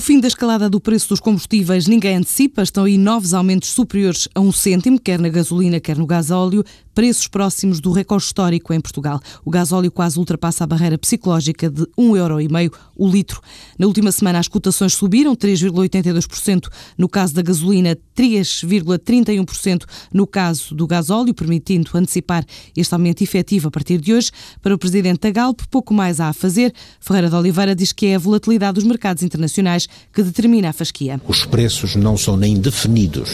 O 0.00 0.02
fim 0.02 0.18
da 0.18 0.28
escalada 0.28 0.70
do 0.70 0.80
preço 0.80 1.10
dos 1.10 1.20
combustíveis 1.20 1.86
ninguém 1.86 2.16
antecipa. 2.16 2.62
Estão 2.62 2.84
aí 2.84 2.96
novos 2.96 3.34
aumentos 3.34 3.68
superiores 3.68 4.30
a 4.34 4.40
um 4.40 4.50
cêntimo, 4.50 4.98
quer 4.98 5.18
na 5.18 5.28
gasolina, 5.28 5.78
quer 5.78 5.98
no 5.98 6.06
gasóleo 6.06 6.64
preços 6.94 7.28
próximos 7.28 7.80
do 7.80 7.92
recorde 7.92 8.24
histórico 8.24 8.74
em 8.74 8.80
Portugal. 8.80 9.20
O 9.44 9.50
gasóleo 9.50 9.90
quase 9.90 10.18
ultrapassa 10.18 10.64
a 10.64 10.66
barreira 10.66 10.98
psicológica 10.98 11.70
de 11.70 11.82
1,5€ 11.98 12.72
o 12.96 13.08
litro. 13.08 13.40
Na 13.78 13.86
última 13.86 14.12
semana, 14.12 14.38
as 14.38 14.48
cotações 14.48 14.92
subiram 14.92 15.34
3,82% 15.34 16.68
no 16.98 17.08
caso 17.08 17.34
da 17.34 17.40
gasolina, 17.40 17.96
3,31% 18.14 19.84
no 20.12 20.26
caso 20.26 20.74
do 20.74 20.86
gasóleo, 20.86 21.32
permitindo 21.32 21.90
antecipar 21.94 22.44
este 22.76 22.92
aumento 22.92 23.22
efetivo 23.22 23.68
a 23.68 23.70
partir 23.70 23.98
de 23.98 24.12
hoje. 24.12 24.30
Para 24.60 24.74
o 24.74 24.78
presidente 24.78 25.20
da 25.20 25.30
Galp, 25.30 25.60
pouco 25.70 25.94
mais 25.94 26.20
há 26.20 26.28
a 26.28 26.32
fazer. 26.34 26.74
Ferreira 27.00 27.30
de 27.30 27.34
Oliveira 27.34 27.74
diz 27.74 27.92
que 27.92 28.06
é 28.06 28.16
a 28.16 28.18
volatilidade 28.18 28.74
dos 28.74 28.84
mercados 28.84 29.22
internacionais 29.22 29.88
que 30.12 30.22
determina 30.22 30.70
a 30.70 30.72
fasquia. 30.72 31.20
Os 31.26 31.44
preços 31.44 31.96
não 31.96 32.16
são 32.16 32.36
nem 32.36 32.56
definidos, 32.56 33.30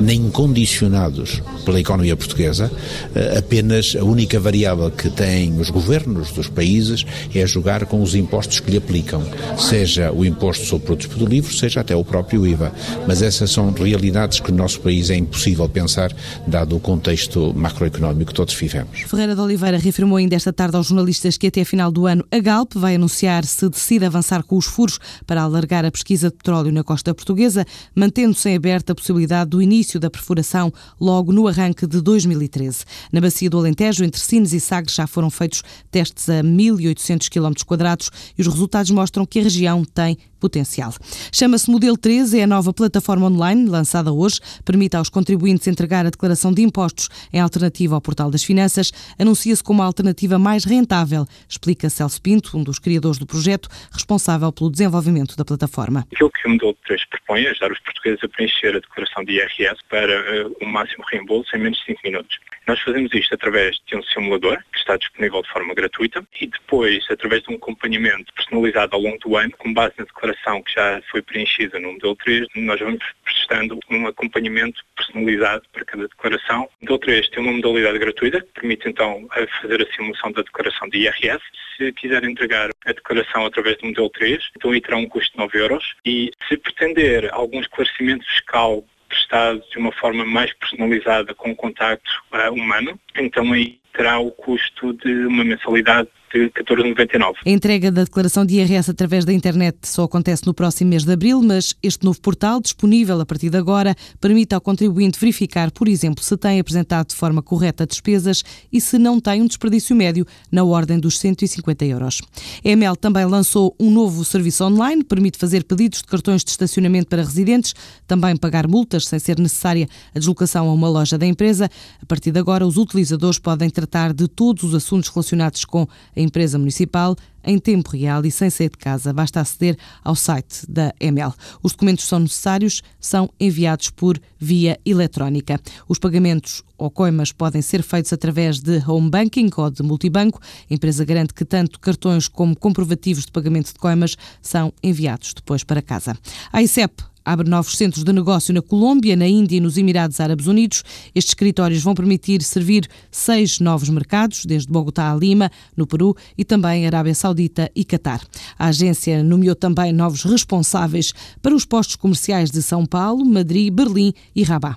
nem 0.00 0.30
condicionados 0.30 1.42
pela 1.64 1.80
economia 1.80 2.16
portuguesa. 2.16 2.70
Eh, 3.14 3.38
apenas 3.38 3.96
a 3.98 4.04
única 4.04 4.38
variável 4.38 4.90
que 4.90 5.10
têm 5.10 5.58
os 5.58 5.70
governos 5.70 6.30
dos 6.32 6.48
países 6.48 7.04
é 7.34 7.46
jogar 7.46 7.86
com 7.86 8.02
os 8.02 8.14
impostos 8.14 8.60
que 8.60 8.70
lhe 8.70 8.76
aplicam, 8.76 9.22
seja 9.58 10.12
o 10.12 10.24
imposto 10.24 10.64
sobre 10.66 10.86
produtos 10.86 11.06
petrolíferos, 11.06 11.58
seja 11.58 11.80
até 11.80 11.94
o 11.94 12.04
próprio 12.04 12.46
IVA. 12.46 12.72
Mas 13.06 13.22
essas 13.22 13.50
são 13.50 13.72
realidades 13.72 14.40
que 14.40 14.50
no 14.50 14.58
nosso 14.58 14.80
país 14.80 15.10
é 15.10 15.16
impossível 15.16 15.68
pensar, 15.68 16.12
dado 16.46 16.76
o 16.76 16.80
contexto 16.80 17.52
macroeconómico 17.54 18.30
que 18.30 18.34
todos 18.34 18.54
vivemos. 18.54 19.00
Ferreira 19.02 19.34
de 19.34 19.40
Oliveira 19.40 19.78
reafirmou 19.78 20.16
ainda 20.16 20.36
esta 20.36 20.52
tarde 20.52 20.76
aos 20.76 20.86
jornalistas 20.86 21.36
que 21.36 21.46
até 21.46 21.62
a 21.62 21.64
final 21.64 21.90
do 21.90 22.06
ano 22.06 22.24
a 22.30 22.38
Galp 22.38 22.74
vai 22.74 22.94
anunciar 22.94 23.44
se 23.44 23.68
decide 23.68 24.04
avançar 24.04 24.42
com 24.42 24.56
os 24.56 24.66
furos 24.66 24.98
para 25.26 25.42
alargar 25.42 25.84
a 25.84 25.90
pesquisa 26.00 26.30
de 26.30 26.36
petróleo 26.36 26.72
na 26.72 26.82
costa 26.82 27.14
portuguesa, 27.14 27.66
mantendo-se 27.94 28.48
em 28.48 28.56
aberta 28.56 28.92
a 28.92 28.94
possibilidade 28.94 29.50
do 29.50 29.60
início 29.60 30.00
da 30.00 30.10
perfuração 30.10 30.72
logo 30.98 31.30
no 31.32 31.46
arranque 31.46 31.86
de 31.86 32.00
2013. 32.00 32.84
Na 33.12 33.20
bacia 33.20 33.50
do 33.50 33.58
Alentejo, 33.58 34.04
entre 34.04 34.20
Sines 34.20 34.52
e 34.52 34.60
Sagres, 34.60 34.94
já 34.94 35.06
foram 35.06 35.30
feitos 35.30 35.62
testes 35.90 36.28
a 36.30 36.42
1.800 36.42 37.28
km 37.28 38.08
e 38.36 38.40
os 38.40 38.48
resultados 38.48 38.90
mostram 38.90 39.26
que 39.26 39.40
a 39.40 39.42
região 39.42 39.84
tem 39.84 40.16
potencial. 40.40 40.92
Chama-se 41.32 41.70
Modelo 41.70 41.96
13, 41.96 42.40
é 42.40 42.42
a 42.44 42.46
nova 42.46 42.72
plataforma 42.72 43.26
online 43.26 43.68
lançada 43.68 44.12
hoje, 44.12 44.40
permite 44.64 44.96
aos 44.96 45.08
contribuintes 45.08 45.68
entregar 45.68 46.06
a 46.06 46.10
declaração 46.10 46.52
de 46.52 46.62
impostos 46.62 47.08
em 47.32 47.40
alternativa 47.40 47.94
ao 47.94 48.00
Portal 48.00 48.30
das 48.30 48.42
Finanças, 48.42 48.90
anuncia-se 49.18 49.62
como 49.62 49.82
a 49.82 49.84
alternativa 49.84 50.38
mais 50.38 50.64
rentável, 50.64 51.26
explica 51.48 51.90
Celso 51.90 52.20
Pinto, 52.20 52.56
um 52.56 52.64
dos 52.64 52.78
criadores 52.78 53.18
do 53.18 53.26
projeto, 53.26 53.68
responsável 53.92 54.50
pelo 54.50 54.70
desenvolvimento 54.70 55.36
da 55.36 55.44
plataforma. 55.44 56.06
Aquilo 56.12 56.30
que 56.30 56.46
o 56.46 56.50
Modelo 56.50 56.76
3 56.86 57.04
propõe 57.06 57.44
é 57.44 57.50
ajudar 57.50 57.72
os 57.72 57.80
portugueses 57.80 58.24
a 58.24 58.28
preencher 58.28 58.76
a 58.76 58.80
declaração 58.80 59.24
de 59.24 59.32
IRS 59.32 59.80
para 59.88 60.46
uh, 60.46 60.56
o 60.62 60.66
máximo 60.66 61.04
reembolso 61.10 61.54
em 61.54 61.60
menos 61.60 61.78
de 61.78 61.84
5 61.86 62.00
minutos. 62.04 62.38
Nós 62.66 62.80
fazemos 62.80 63.12
isto 63.12 63.34
através 63.34 63.76
de 63.86 63.96
um 63.96 64.02
simulador 64.04 64.58
que 64.72 64.78
está 64.78 64.96
disponível 64.96 65.42
de 65.42 65.50
forma 65.50 65.74
gratuita 65.74 66.24
e 66.40 66.46
depois 66.46 67.04
através 67.10 67.42
de 67.42 67.52
um 67.52 67.56
acompanhamento 67.56 68.32
personalizado 68.32 68.94
ao 68.94 69.02
longo 69.02 69.18
do 69.18 69.36
ano 69.36 69.52
com 69.58 69.72
base 69.72 69.94
na 69.98 70.04
declaração 70.04 70.29
que 70.62 70.72
já 70.72 71.00
foi 71.10 71.22
preenchida 71.22 71.78
no 71.78 71.92
modelo 71.92 72.16
3, 72.16 72.46
nós 72.56 72.80
vamos 72.80 73.04
prestando 73.24 73.78
um 73.90 74.06
acompanhamento 74.06 74.82
personalizado 74.96 75.62
para 75.72 75.84
cada 75.84 76.08
declaração. 76.08 76.64
O 76.64 76.84
modelo 76.84 76.98
3 76.98 77.28
tem 77.28 77.42
uma 77.42 77.52
modalidade 77.52 77.98
gratuita, 77.98 78.40
que 78.40 78.60
permite 78.60 78.88
então 78.88 79.28
fazer 79.60 79.82
a 79.82 79.94
simulação 79.94 80.32
da 80.32 80.42
declaração 80.42 80.88
de 80.88 80.98
IRS. 80.98 81.42
Se 81.76 81.92
quiser 81.92 82.24
entregar 82.24 82.70
a 82.84 82.92
declaração 82.92 83.46
através 83.46 83.76
do 83.78 83.86
modelo 83.86 84.10
3, 84.10 84.50
então 84.56 84.70
aí 84.70 84.80
terá 84.80 84.96
um 84.96 85.08
custo 85.08 85.32
de 85.32 85.38
9 85.38 85.58
euros. 85.58 85.94
E 86.04 86.30
se 86.48 86.56
pretender 86.56 87.28
algum 87.32 87.60
esclarecimento 87.60 88.24
fiscal 88.24 88.84
prestado 89.08 89.62
de 89.70 89.78
uma 89.78 89.92
forma 89.92 90.24
mais 90.24 90.52
personalizada 90.52 91.34
com 91.34 91.50
o 91.50 91.56
contacto 91.56 92.10
uh, 92.32 92.52
humano, 92.52 92.98
então 93.16 93.52
aí 93.52 93.80
terá 93.92 94.18
o 94.18 94.30
custo 94.30 94.92
de 94.94 95.26
uma 95.26 95.44
mensalidade 95.44 96.08
de 96.32 96.48
14,99. 96.50 97.34
A 97.44 97.50
entrega 97.50 97.90
da 97.90 98.04
declaração 98.04 98.46
de 98.46 98.56
IRS 98.56 98.90
através 98.90 99.24
da 99.24 99.32
internet 99.32 99.78
só 99.82 100.04
acontece 100.04 100.46
no 100.46 100.54
próximo 100.54 100.90
mês 100.90 101.04
de 101.04 101.12
abril, 101.12 101.42
mas 101.42 101.74
este 101.82 102.04
novo 102.04 102.20
portal, 102.20 102.60
disponível 102.60 103.20
a 103.20 103.26
partir 103.26 103.50
de 103.50 103.56
agora, 103.56 103.94
permite 104.20 104.54
ao 104.54 104.60
contribuinte 104.60 105.18
verificar, 105.18 105.70
por 105.70 105.88
exemplo, 105.88 106.22
se 106.22 106.36
tem 106.36 106.60
apresentado 106.60 107.08
de 107.08 107.16
forma 107.16 107.42
correta 107.42 107.86
despesas 107.86 108.42
e 108.72 108.80
se 108.80 108.98
não 108.98 109.20
tem 109.20 109.42
um 109.42 109.46
desperdício 109.46 109.94
médio 109.96 110.24
na 110.52 110.62
ordem 110.62 110.98
dos 110.98 111.18
150 111.18 111.84
euros. 111.84 112.20
A 112.64 112.68
EML 112.68 112.96
também 112.96 113.24
lançou 113.24 113.74
um 113.78 113.90
novo 113.90 114.24
serviço 114.24 114.64
online, 114.64 115.02
permite 115.02 115.38
fazer 115.38 115.64
pedidos 115.64 116.00
de 116.00 116.06
cartões 116.06 116.44
de 116.44 116.50
estacionamento 116.50 117.08
para 117.08 117.22
residentes, 117.22 117.74
também 118.06 118.36
pagar 118.36 118.68
multas 118.68 119.06
sem 119.06 119.18
ser 119.18 119.38
necessária 119.38 119.88
a 120.14 120.18
deslocação 120.18 120.68
a 120.68 120.72
uma 120.72 120.88
loja 120.88 121.18
da 121.18 121.26
empresa. 121.26 121.68
A 122.00 122.06
partir 122.06 122.30
de 122.30 122.38
agora, 122.38 122.66
os 122.66 122.76
utilizadores 122.76 123.38
podem 123.38 123.68
tratar 123.68 124.12
de 124.12 124.28
todos 124.28 124.62
os 124.62 124.74
assuntos 124.74 125.08
relacionados 125.08 125.64
com 125.64 125.86
a 126.16 126.19
empresa 126.20 126.58
municipal 126.58 127.16
em 127.44 127.58
tempo 127.58 127.90
real 127.90 128.24
e 128.24 128.30
sem 128.30 128.50
sair 128.50 128.70
de 128.70 128.76
casa. 128.76 129.12
Basta 129.12 129.40
aceder 129.40 129.76
ao 130.04 130.14
site 130.14 130.64
da 130.68 130.92
ML. 131.00 131.32
Os 131.62 131.72
documentos 131.72 132.06
são 132.06 132.18
necessários, 132.18 132.82
são 133.00 133.30
enviados 133.40 133.90
por 133.90 134.20
via 134.38 134.78
eletrónica. 134.84 135.58
Os 135.88 135.98
pagamentos 135.98 136.62
ou 136.76 136.90
coimas 136.90 137.32
podem 137.32 137.62
ser 137.62 137.82
feitos 137.82 138.12
através 138.12 138.60
de 138.60 138.82
home 138.86 139.10
banking 139.10 139.50
ou 139.56 139.70
de 139.70 139.82
multibanco. 139.82 140.40
A 140.70 140.74
empresa 140.74 141.04
garante 141.04 141.34
que 141.34 141.44
tanto 141.44 141.80
cartões 141.80 142.28
como 142.28 142.56
comprovativos 142.56 143.26
de 143.26 143.32
pagamento 143.32 143.72
de 143.72 143.78
coimas 143.78 144.16
são 144.42 144.72
enviados 144.82 145.34
depois 145.34 145.64
para 145.64 145.82
casa. 145.82 146.16
A 146.52 146.62
ICEP 146.62 147.09
abre 147.30 147.48
novos 147.48 147.76
centros 147.76 148.02
de 148.02 148.12
negócio 148.12 148.52
na 148.52 148.60
Colômbia, 148.60 149.14
na 149.14 149.26
Índia 149.26 149.56
e 149.56 149.60
nos 149.60 149.76
Emirados 149.76 150.18
Árabes 150.18 150.48
Unidos. 150.48 150.82
Estes 151.14 151.30
escritórios 151.30 151.80
vão 151.80 151.94
permitir 151.94 152.42
servir 152.42 152.88
seis 153.08 153.60
novos 153.60 153.88
mercados, 153.88 154.44
desde 154.44 154.72
Bogotá 154.72 155.12
a 155.12 155.14
Lima, 155.14 155.48
no 155.76 155.86
Peru, 155.86 156.16
e 156.36 156.44
também 156.44 156.86
Arábia 156.86 157.14
Saudita 157.14 157.70
e 157.72 157.84
Catar. 157.84 158.20
A 158.58 158.66
agência 158.66 159.22
nomeou 159.22 159.54
também 159.54 159.92
novos 159.92 160.24
responsáveis 160.24 161.12
para 161.40 161.54
os 161.54 161.64
postos 161.64 161.94
comerciais 161.94 162.50
de 162.50 162.62
São 162.62 162.84
Paulo, 162.84 163.24
Madrid, 163.24 163.72
Berlim 163.72 164.12
e 164.34 164.42
Rabat. 164.42 164.76